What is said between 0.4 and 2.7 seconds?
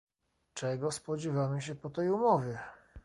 Czego spodziewamy się po tej umowie?